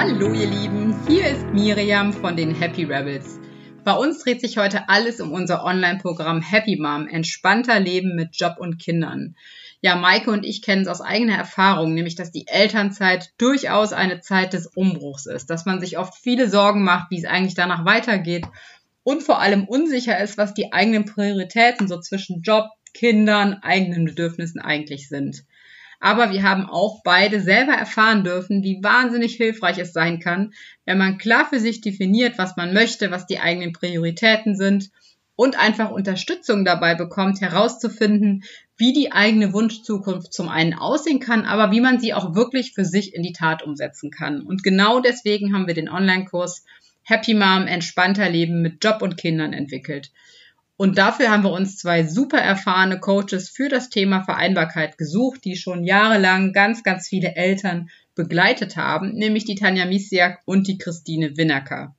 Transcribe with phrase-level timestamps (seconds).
[0.00, 3.40] Hallo ihr Lieben, hier ist Miriam von den Happy Rebels.
[3.82, 8.58] Bei uns dreht sich heute alles um unser Online-Programm Happy Mom, entspannter Leben mit Job
[8.60, 9.34] und Kindern.
[9.80, 14.20] Ja, Maike und ich kennen es aus eigener Erfahrung, nämlich dass die Elternzeit durchaus eine
[14.20, 17.84] Zeit des Umbruchs ist, dass man sich oft viele Sorgen macht, wie es eigentlich danach
[17.84, 18.46] weitergeht
[19.02, 24.60] und vor allem unsicher ist, was die eigenen Prioritäten so zwischen Job, Kindern, eigenen Bedürfnissen
[24.60, 25.42] eigentlich sind.
[26.00, 30.52] Aber wir haben auch beide selber erfahren dürfen, wie wahnsinnig hilfreich es sein kann,
[30.84, 34.90] wenn man klar für sich definiert, was man möchte, was die eigenen Prioritäten sind
[35.34, 38.44] und einfach Unterstützung dabei bekommt, herauszufinden,
[38.76, 42.84] wie die eigene Wunschzukunft zum einen aussehen kann, aber wie man sie auch wirklich für
[42.84, 44.40] sich in die Tat umsetzen kann.
[44.42, 46.64] Und genau deswegen haben wir den Online-Kurs
[47.02, 50.10] Happy Mom, entspannter Leben mit Job und Kindern entwickelt.
[50.78, 55.56] Und dafür haben wir uns zwei super erfahrene Coaches für das Thema Vereinbarkeit gesucht, die
[55.56, 61.36] schon jahrelang ganz, ganz viele Eltern begleitet haben, nämlich die Tanja Misiak und die Christine
[61.36, 61.96] Winnacker.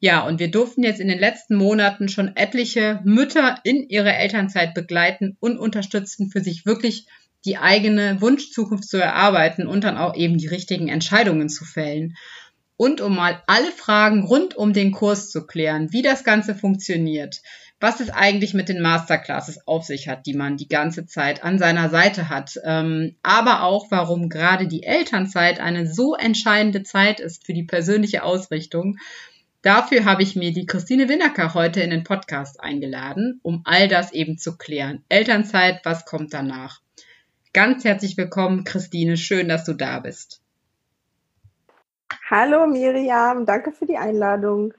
[0.00, 4.74] Ja, und wir durften jetzt in den letzten Monaten schon etliche Mütter in ihrer Elternzeit
[4.74, 7.06] begleiten und unterstützen, für sich wirklich
[7.44, 12.16] die eigene Wunschzukunft zu erarbeiten und dann auch eben die richtigen Entscheidungen zu fällen.
[12.76, 17.42] Und um mal alle Fragen rund um den Kurs zu klären, wie das Ganze funktioniert,
[17.82, 21.58] was es eigentlich mit den Masterclasses auf sich hat, die man die ganze Zeit an
[21.58, 22.54] seiner Seite hat.
[22.62, 28.22] Ähm, aber auch, warum gerade die Elternzeit eine so entscheidende Zeit ist für die persönliche
[28.22, 28.98] Ausrichtung.
[29.62, 34.12] Dafür habe ich mir die Christine Winnacker heute in den Podcast eingeladen, um all das
[34.12, 35.04] eben zu klären.
[35.08, 36.80] Elternzeit, was kommt danach?
[37.52, 39.16] Ganz herzlich willkommen, Christine.
[39.16, 40.40] Schön, dass du da bist.
[42.30, 44.72] Hallo Miriam, danke für die Einladung.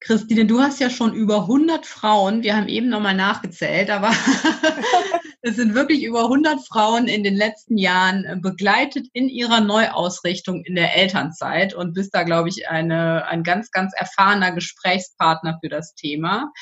[0.00, 4.10] Christine, du hast ja schon über 100 Frauen, wir haben eben nochmal nachgezählt, aber
[5.42, 10.62] es sind wirklich über 100 Frauen in den letzten Jahren äh, begleitet in ihrer Neuausrichtung
[10.64, 15.68] in der Elternzeit und bist da, glaube ich, eine, ein ganz, ganz erfahrener Gesprächspartner für
[15.68, 16.52] das Thema.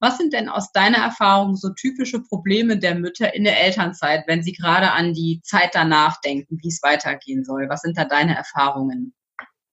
[0.00, 4.42] Was sind denn aus deiner Erfahrung so typische Probleme der Mütter in der Elternzeit, wenn
[4.42, 7.68] sie gerade an die Zeit danach denken, wie es weitergehen soll?
[7.68, 9.14] Was sind da deine Erfahrungen?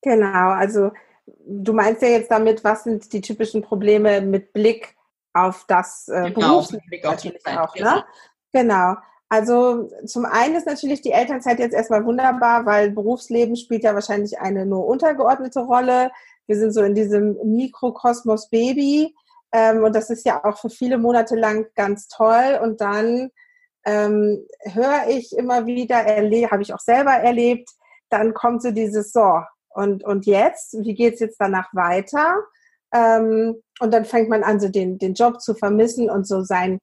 [0.01, 0.91] Genau, also
[1.25, 4.95] du meinst ja jetzt damit, was sind die typischen Probleme mit Blick
[5.34, 8.03] auf das äh, genau, Berufsleben natürlich auch, ne?
[8.51, 8.95] Genau.
[9.29, 14.39] Also zum einen ist natürlich die Elternzeit jetzt erstmal wunderbar, weil Berufsleben spielt ja wahrscheinlich
[14.39, 16.11] eine nur untergeordnete Rolle.
[16.45, 19.16] Wir sind so in diesem Mikrokosmos Baby
[19.51, 22.59] ähm, und das ist ja auch für viele Monate lang ganz toll.
[22.61, 23.31] Und dann
[23.85, 26.05] ähm, höre ich immer wieder,
[26.51, 27.69] habe ich auch selber erlebt,
[28.09, 29.41] dann kommt so dieses so,
[29.73, 32.38] und, und jetzt, wie geht's jetzt danach weiter?
[32.94, 36.79] Ähm, und dann fängt man an, so den, den Job zu vermissen und so sein,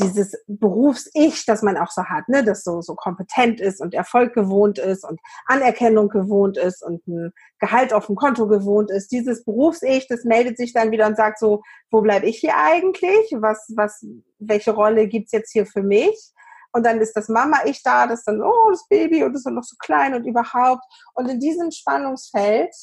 [0.00, 4.32] dieses Berufs-Ich, das man auch so hat, ne, das so, so kompetent ist und Erfolg
[4.32, 9.10] gewohnt ist und Anerkennung gewohnt ist und ein Gehalt auf dem Konto gewohnt ist.
[9.10, 13.32] Dieses Berufs-Ich, das meldet sich dann wieder und sagt so, wo bleibe ich hier eigentlich?
[13.32, 14.06] Was, was,
[14.38, 16.32] welche Rolle gibt's jetzt hier für mich?
[16.72, 19.64] Und dann ist das Mama-Ich da, das dann, oh, das Baby und das ist noch
[19.64, 20.82] so klein und überhaupt.
[21.14, 22.74] Und in diesem Spannungsfeld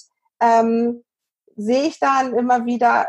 [0.41, 1.03] ähm,
[1.55, 3.07] sehe ich dann immer wieder,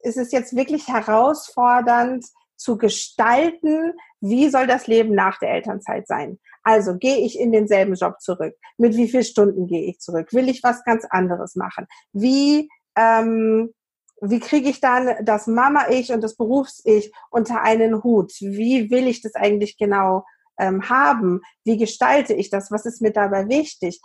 [0.00, 2.24] ist es jetzt wirklich herausfordernd
[2.56, 6.38] zu gestalten, wie soll das Leben nach der Elternzeit sein?
[6.62, 8.54] Also gehe ich in denselben Job zurück?
[8.78, 10.32] Mit wie vielen Stunden gehe ich zurück?
[10.32, 11.86] Will ich was ganz anderes machen?
[12.12, 13.74] Wie ähm,
[14.20, 18.32] wie kriege ich dann das Mama-Ich und das Berufs-Ich unter einen Hut?
[18.40, 20.24] Wie will ich das eigentlich genau
[20.58, 21.40] ähm, haben?
[21.64, 22.70] Wie gestalte ich das?
[22.70, 24.00] Was ist mir dabei wichtig?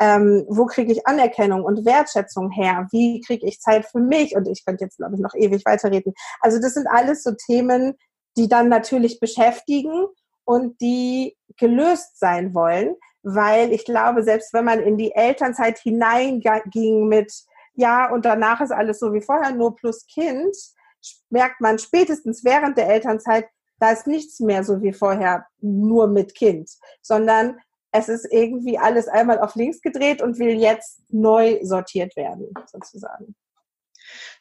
[0.00, 2.88] Ähm, wo kriege ich Anerkennung und Wertschätzung her?
[2.90, 4.36] Wie kriege ich Zeit für mich?
[4.36, 6.14] Und ich könnte jetzt, glaube ich, noch ewig weiterreden.
[6.40, 7.94] Also das sind alles so Themen,
[8.36, 10.06] die dann natürlich beschäftigen
[10.44, 17.08] und die gelöst sein wollen, weil ich glaube, selbst wenn man in die Elternzeit hineinging
[17.08, 17.32] mit
[17.74, 20.56] ja, und danach ist alles so wie vorher, nur plus Kind,
[21.30, 23.46] merkt man spätestens während der Elternzeit,
[23.78, 26.70] da ist nichts mehr so wie vorher, nur mit Kind,
[27.02, 27.58] sondern
[27.90, 33.34] es ist irgendwie alles einmal auf links gedreht und will jetzt neu sortiert werden, sozusagen.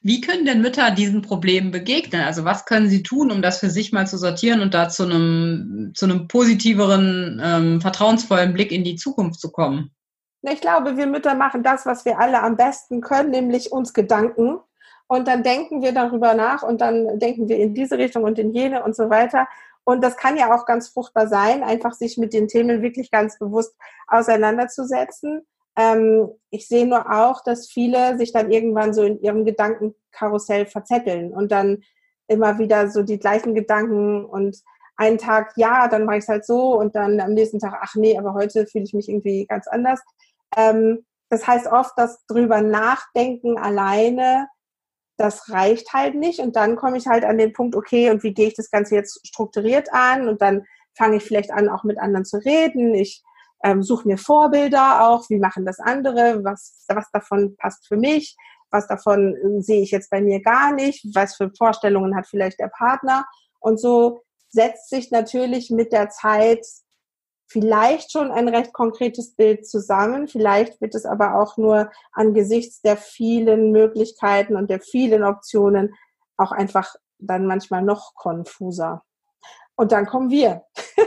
[0.01, 2.21] Wie können denn Mütter diesen Problemen begegnen?
[2.21, 5.03] Also was können sie tun, um das für sich mal zu sortieren und da zu
[5.03, 9.91] einem, zu einem positiveren, ähm, vertrauensvollen Blick in die Zukunft zu kommen?
[10.43, 14.59] Ich glaube, wir Mütter machen das, was wir alle am besten können, nämlich uns Gedanken.
[15.07, 18.51] Und dann denken wir darüber nach und dann denken wir in diese Richtung und in
[18.51, 19.47] jene und so weiter.
[19.85, 23.37] Und das kann ja auch ganz fruchtbar sein, einfach sich mit den Themen wirklich ganz
[23.37, 23.75] bewusst
[24.07, 25.45] auseinanderzusetzen.
[25.77, 31.33] Ähm, ich sehe nur auch, dass viele sich dann irgendwann so in ihrem Gedankenkarussell verzetteln
[31.33, 31.83] und dann
[32.27, 34.57] immer wieder so die gleichen Gedanken und
[34.95, 37.95] einen Tag ja, dann mache ich es halt so und dann am nächsten Tag, ach
[37.95, 40.01] nee, aber heute fühle ich mich irgendwie ganz anders.
[40.55, 44.47] Ähm, Das heißt oft, dass drüber nachdenken alleine,
[45.17, 46.39] das reicht halt nicht.
[46.39, 48.93] Und dann komme ich halt an den Punkt, okay, und wie gehe ich das Ganze
[48.95, 50.27] jetzt strukturiert an?
[50.27, 50.63] Und dann
[50.95, 52.93] fange ich vielleicht an, auch mit anderen zu reden.
[52.93, 53.23] Ich
[53.63, 58.35] ähm, suche mir Vorbilder auch, wie machen das andere, was, was davon passt für mich,
[58.69, 62.59] was davon äh, sehe ich jetzt bei mir gar nicht, was für Vorstellungen hat vielleicht
[62.59, 63.25] der Partner.
[63.59, 66.63] Und so setzt sich natürlich mit der Zeit
[67.53, 70.27] vielleicht schon ein recht konkretes Bild zusammen.
[70.27, 75.93] Vielleicht wird es aber auch nur angesichts der vielen Möglichkeiten und der vielen Optionen
[76.35, 79.03] auch einfach dann manchmal noch konfuser.
[79.75, 80.63] Und dann kommen wir.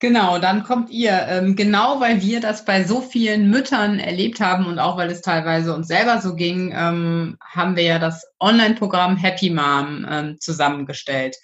[0.00, 1.12] Genau, dann kommt ihr.
[1.30, 5.22] Ähm, genau weil wir das bei so vielen Müttern erlebt haben und auch weil es
[5.22, 11.36] teilweise uns selber so ging, ähm, haben wir ja das Online-Programm Happy Mom ähm, zusammengestellt.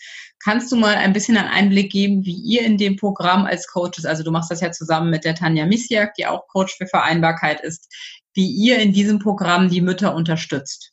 [0.42, 4.06] Kannst du mal ein bisschen einen Einblick geben, wie ihr in dem Programm als Coaches,
[4.06, 7.60] also du machst das ja zusammen mit der Tanja Misiak, die auch Coach für Vereinbarkeit
[7.60, 7.92] ist,
[8.32, 10.92] wie ihr in diesem Programm die Mütter unterstützt?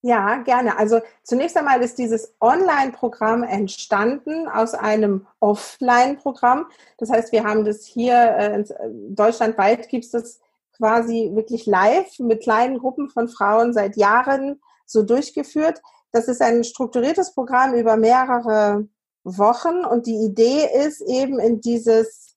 [0.00, 0.78] Ja, gerne.
[0.78, 6.66] Also zunächst einmal ist dieses Online-Programm entstanden aus einem Offline-Programm.
[6.98, 8.64] Das heißt, wir haben das hier äh, äh
[9.10, 10.40] deutschlandweit gibt es das
[10.76, 15.82] quasi wirklich live mit kleinen Gruppen von Frauen seit Jahren so durchgeführt.
[16.12, 18.88] Das ist ein strukturiertes Programm über mehrere
[19.24, 22.36] Wochen und die Idee ist eben in dieses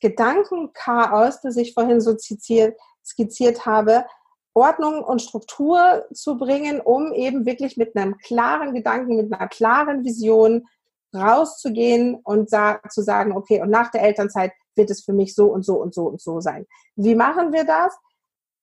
[0.00, 4.04] Gedankenchaos, das ich vorhin so skizziert, skizziert habe,
[4.54, 10.04] Ordnung und Struktur zu bringen, um eben wirklich mit einem klaren Gedanken, mit einer klaren
[10.04, 10.66] Vision
[11.14, 15.46] rauszugehen und sa zu sagen, okay, und nach der Elternzeit wird es für mich so
[15.46, 16.66] und so und so und so sein.
[16.94, 17.94] Wie machen wir das?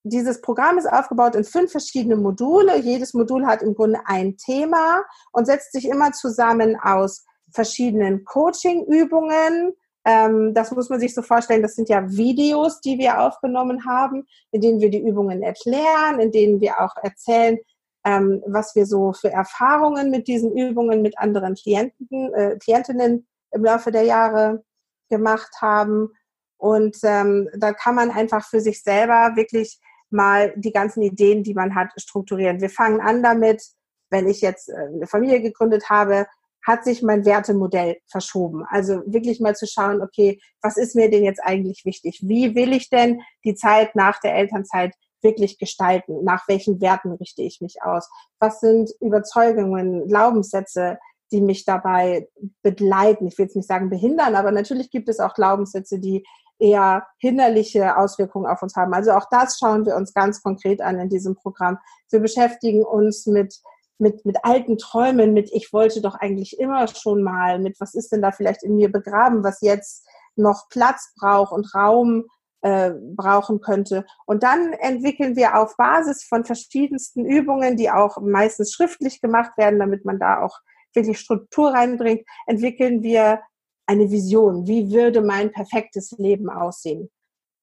[0.04, 2.78] Dieses Programm ist aufgebaut in fünf verschiedene Module.
[2.78, 9.74] Jedes Modul hat im Grunde ein Thema und setzt sich immer zusammen aus verschiedenen Coaching-Übungen,
[10.06, 14.26] ähm, das muss man sich so vorstellen, das sind ja Videos, die wir aufgenommen haben,
[14.52, 17.58] in denen wir die Übungen erklären, in denen wir auch erzählen,
[18.06, 23.64] ähm, was wir so für Erfahrungen mit diesen Übungen mit anderen Klienten, äh, Klientinnen im
[23.64, 24.64] Laufe der Jahre
[25.10, 26.10] gemacht haben.
[26.58, 29.80] Und ähm, da kann man einfach für sich selber wirklich
[30.14, 32.62] mal die ganzen Ideen, die man hat, strukturieren.
[32.62, 33.64] Wir fangen an damit,
[34.10, 36.28] wenn ich jetzt äh, eine Familie gegründet habe,
[36.66, 38.64] hat sich mein Wertemodell verschoben.
[38.70, 42.22] Also wirklich mal zu schauen, okay, was ist mir denn jetzt eigentlich wichtig?
[42.24, 46.24] Wie will ich denn die Zeit nach der Elternzeit wirklich gestalten?
[46.24, 48.10] Nach welchen Werten richte ich mich aus?
[48.40, 51.00] Was sind Überzeugungen, Glaubenssätze,
[51.34, 52.30] die mich dabei
[52.62, 53.28] begleiten?
[53.28, 56.24] Ich will jetzt nicht sagen behindern, aber natürlich gibt es auch Glaubenssätze, die
[56.64, 58.94] eher hinderliche Auswirkungen auf uns haben.
[58.94, 61.78] Also auch das schauen wir uns ganz konkret an in diesem Programm.
[62.10, 63.62] Wir beschäftigen uns mit
[64.00, 68.12] mit, mit alten Träumen, mit ich wollte doch eigentlich immer schon mal, mit was ist
[68.12, 70.06] denn da vielleicht in mir begraben, was jetzt
[70.36, 72.26] noch Platz braucht und Raum
[72.62, 74.04] äh, brauchen könnte.
[74.26, 79.80] Und dann entwickeln wir auf Basis von verschiedensten Übungen, die auch meistens schriftlich gemacht werden,
[79.80, 80.58] damit man da auch
[80.94, 83.42] wirklich Struktur reinbringt, entwickeln wir
[83.86, 84.68] eine Vision.
[84.68, 87.10] Wie würde mein perfektes Leben aussehen?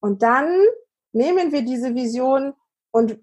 [0.00, 0.49] Und dann
[1.12, 2.55] nehmen wir diese Vision
[2.93, 3.19] und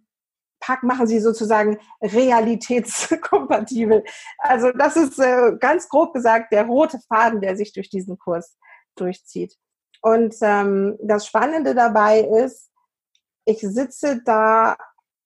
[0.59, 4.03] pack, machen sie sozusagen realitätskompatibel.
[4.39, 8.57] Also das ist äh, ganz grob gesagt der rote Faden, der sich durch diesen Kurs
[8.95, 9.55] durchzieht.
[10.01, 12.71] Und ähm, das Spannende dabei ist,
[13.45, 14.75] ich sitze da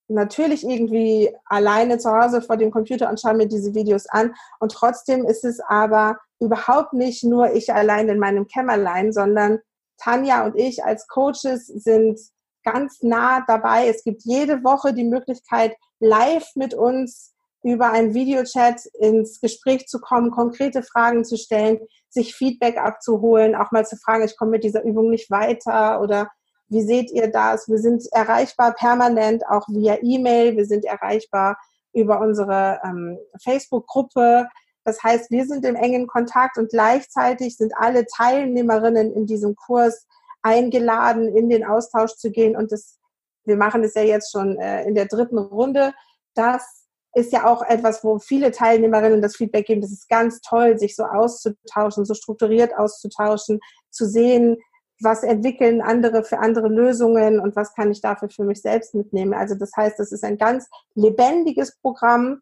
[0.08, 4.34] natürlich irgendwie alleine zu Hause vor dem Computer und schaue mir diese Videos an.
[4.60, 9.60] Und trotzdem ist es aber überhaupt nicht nur ich allein in meinem Kämmerlein, sondern
[9.98, 12.18] Tanja und ich als Coaches sind
[12.64, 13.88] ganz nah dabei.
[13.88, 17.32] Es gibt jede Woche die Möglichkeit, live mit uns
[17.62, 23.70] über einen Videochat ins Gespräch zu kommen, konkrete Fragen zu stellen, sich Feedback abzuholen, auch
[23.70, 26.30] mal zu fragen, ich komme mit dieser Übung nicht weiter oder
[26.68, 27.68] wie seht ihr das?
[27.68, 30.56] Wir sind erreichbar permanent, auch via E-Mail.
[30.56, 31.58] Wir sind erreichbar
[31.92, 34.48] über unsere ähm, Facebook-Gruppe.
[34.84, 40.06] Das heißt, wir sind im engen Kontakt und gleichzeitig sind alle Teilnehmerinnen in diesem Kurs
[40.42, 42.56] eingeladen, in den Austausch zu gehen.
[42.56, 42.98] Und das,
[43.44, 45.92] wir machen es ja jetzt schon äh, in der dritten Runde.
[46.34, 49.82] Das ist ja auch etwas, wo viele Teilnehmerinnen das Feedback geben.
[49.82, 53.60] Das ist ganz toll, sich so auszutauschen, so strukturiert auszutauschen,
[53.90, 54.56] zu sehen,
[55.00, 59.34] was entwickeln andere für andere Lösungen und was kann ich dafür für mich selbst mitnehmen.
[59.34, 62.40] Also das heißt, das ist ein ganz lebendiges Programm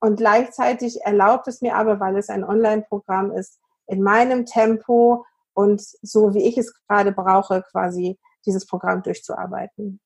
[0.00, 5.24] und gleichzeitig erlaubt es mir aber, weil es ein Online-Programm ist, in meinem Tempo
[5.54, 10.00] und so wie ich es gerade brauche, quasi dieses Programm durchzuarbeiten.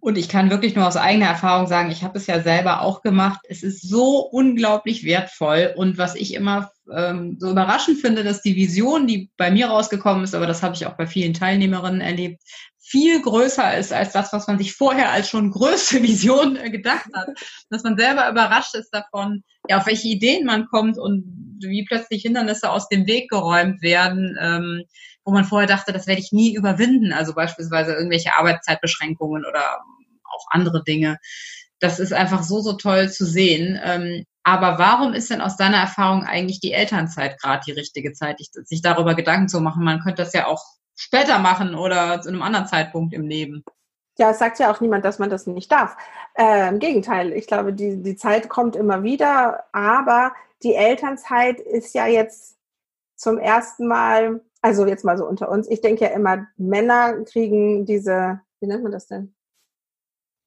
[0.00, 3.02] Und ich kann wirklich nur aus eigener Erfahrung sagen, ich habe es ja selber auch
[3.02, 3.40] gemacht.
[3.48, 5.74] Es ist so unglaublich wertvoll.
[5.76, 10.24] Und was ich immer ähm, so überraschend finde, dass die Vision, die bei mir rausgekommen
[10.24, 12.42] ist, aber das habe ich auch bei vielen Teilnehmerinnen erlebt,
[12.78, 17.28] viel größer ist als das, was man sich vorher als schon größte Vision gedacht hat.
[17.68, 21.24] Dass man selber überrascht ist davon, ja, auf welche Ideen man kommt und
[21.60, 24.84] wie plötzlich Hindernisse aus dem Weg geräumt werden, ähm,
[25.30, 27.12] wo man vorher dachte, das werde ich nie überwinden.
[27.12, 29.78] Also beispielsweise irgendwelche Arbeitszeitbeschränkungen oder
[30.24, 31.18] auch andere Dinge.
[31.78, 33.78] Das ist einfach so, so toll zu sehen.
[33.82, 38.38] Ähm, aber warum ist denn aus deiner Erfahrung eigentlich die Elternzeit gerade die richtige Zeit,
[38.40, 39.84] sich darüber Gedanken zu machen?
[39.84, 40.64] Man könnte das ja auch
[40.96, 43.62] später machen oder zu einem anderen Zeitpunkt im Leben.
[44.18, 45.96] Ja, es sagt ja auch niemand, dass man das nicht darf.
[46.34, 50.32] Äh, Im Gegenteil, ich glaube, die, die Zeit kommt immer wieder, aber
[50.62, 52.56] die Elternzeit ist ja jetzt
[53.20, 57.86] zum ersten Mal, also jetzt mal so unter uns, ich denke ja immer, Männer kriegen
[57.86, 59.34] diese, wie nennt man das denn?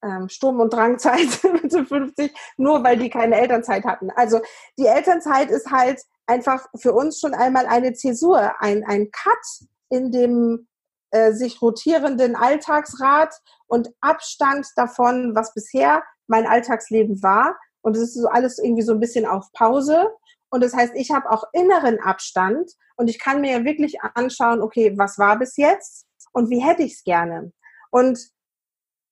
[0.04, 4.10] Ähm, Sturm- und Drangzeit mit 50, nur weil die keine Elternzeit hatten.
[4.12, 4.42] Also
[4.78, 10.12] die Elternzeit ist halt einfach für uns schon einmal eine Zäsur, ein, ein Cut in
[10.12, 10.68] dem
[11.12, 13.34] äh, sich rotierenden Alltagsrad
[13.68, 17.56] und Abstand davon, was bisher mein Alltagsleben war.
[17.82, 20.08] Und es ist so alles irgendwie so ein bisschen auf Pause.
[20.54, 24.94] Und das heißt, ich habe auch inneren Abstand und ich kann mir wirklich anschauen, okay,
[24.98, 27.52] was war bis jetzt und wie hätte ich es gerne.
[27.90, 28.20] Und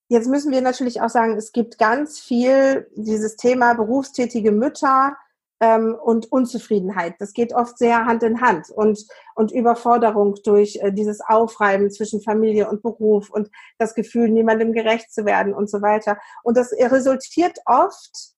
[0.07, 5.17] jetzt müssen wir natürlich auch sagen, es gibt ganz viel dieses Thema berufstätige Mütter,
[5.61, 7.15] ähm, und Unzufriedenheit.
[7.19, 9.05] Das geht oft sehr Hand in Hand und,
[9.35, 15.13] und Überforderung durch äh, dieses Aufreiben zwischen Familie und Beruf und das Gefühl, niemandem gerecht
[15.13, 16.17] zu werden und so weiter.
[16.43, 18.33] Und das resultiert oft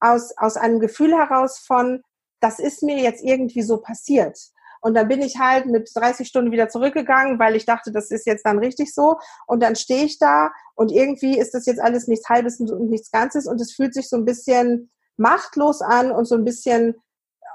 [0.00, 2.02] aus, aus einem Gefühl heraus von,
[2.40, 4.38] das ist mir jetzt irgendwie so passiert.
[4.80, 8.26] Und dann bin ich halt mit 30 Stunden wieder zurückgegangen, weil ich dachte, das ist
[8.26, 9.16] jetzt dann richtig so.
[9.46, 13.10] Und dann stehe ich da und irgendwie ist das jetzt alles nichts Halbes und nichts
[13.10, 16.94] Ganzes und es fühlt sich so ein bisschen machtlos an und so ein bisschen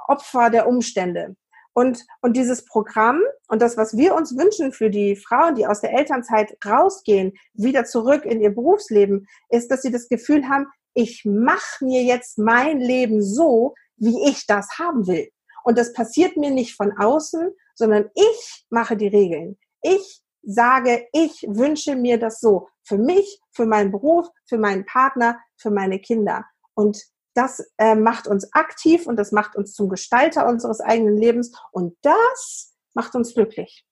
[0.08, 1.36] Opfer der Umstände.
[1.74, 5.80] Und, und dieses Programm und das, was wir uns wünschen für die Frauen, die aus
[5.80, 11.24] der Elternzeit rausgehen, wieder zurück in ihr Berufsleben, ist, dass sie das Gefühl haben, ich
[11.24, 15.30] mache mir jetzt mein Leben so, wie ich das haben will.
[15.64, 19.58] Und das passiert mir nicht von außen, sondern ich mache die Regeln.
[19.82, 22.68] Ich sage, ich wünsche mir das so.
[22.84, 26.46] Für mich, für meinen Beruf, für meinen Partner, für meine Kinder.
[26.74, 27.00] Und
[27.36, 31.96] das äh, macht uns aktiv und das macht uns zum Gestalter unseres eigenen Lebens und
[32.02, 33.86] das macht uns glücklich.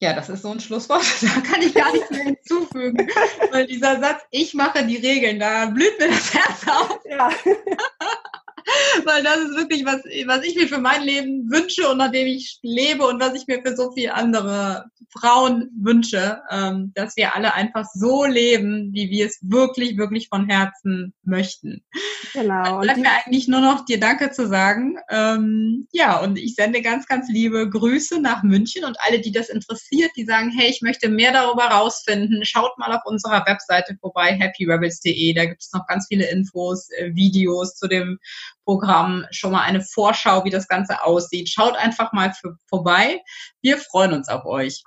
[0.00, 3.08] Ja, das ist so ein Schlusswort, da kann ich gar nicht mehr hinzufügen.
[3.50, 7.00] Weil dieser Satz, ich mache die Regeln, da blüht mir das Herz auf.
[7.04, 7.30] Ja.
[9.04, 12.26] Weil das ist wirklich was, was ich mir für mein Leben wünsche und nach dem
[12.26, 17.34] ich lebe und was ich mir für so viele andere Frauen wünsche, ähm, dass wir
[17.34, 21.84] alle einfach so leben, wie wir es wirklich, wirklich von Herzen möchten.
[22.32, 22.64] Genau.
[22.64, 24.96] Dann bleibt mir eigentlich nur noch dir Danke zu sagen.
[25.08, 29.48] Ähm, ja, und ich sende ganz, ganz liebe Grüße nach München und alle, die das
[29.48, 34.36] interessiert, die sagen, hey, ich möchte mehr darüber rausfinden, schaut mal auf unserer Webseite vorbei,
[34.38, 35.34] happyrebels.de.
[35.34, 38.18] Da gibt es noch ganz viele Infos, äh, Videos zu dem
[38.64, 41.48] Programm, schon mal eine Vorschau, wie das Ganze aussieht.
[41.48, 43.22] Schaut einfach mal für, vorbei.
[43.62, 44.82] Wir freuen uns auf euch.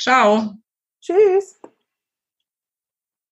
[0.00, 0.54] Ciao.
[1.00, 1.57] Tschüss.